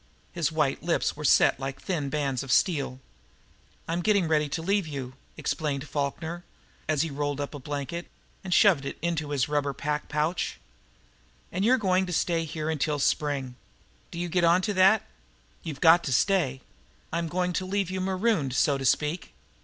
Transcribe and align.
His 0.31 0.51
white 0.51 0.81
lips 0.81 1.15
were 1.15 1.23
set 1.23 1.59
like 1.59 1.79
thin 1.79 2.09
bands 2.09 2.41
of 2.41 2.51
steel. 2.51 2.99
"I'm 3.87 4.01
getting 4.01 4.27
ready 4.27 4.49
to 4.49 4.61
leave 4.63 4.87
you," 4.87 5.13
Falkner 5.37 5.37
explained, 5.37 5.87
as 6.89 7.03
he 7.03 7.11
rolled 7.11 7.39
up 7.39 7.53
a 7.53 7.59
blanket 7.59 8.07
and 8.43 8.51
shoved 8.51 8.83
it 8.83 8.97
into 9.03 9.29
his 9.29 9.47
rubber 9.47 9.73
pack 9.73 10.09
pouch. 10.09 10.59
"And 11.51 11.63
you're 11.63 11.77
going 11.77 12.07
to 12.07 12.13
stay 12.13 12.45
here 12.45 12.67
until 12.67 12.97
spring. 12.97 13.57
Do 14.09 14.17
you 14.17 14.27
get 14.27 14.43
onto 14.43 14.73
that? 14.73 15.05
You've 15.61 15.81
GOT 15.81 16.03
to 16.05 16.11
stay. 16.13 16.61
I'm 17.13 17.27
going 17.27 17.53
to 17.53 17.65
leave 17.67 17.91
you 17.91 18.01
marooned, 18.01 18.55
so 18.55 18.79
to 18.79 18.85
speak. 18.85 19.35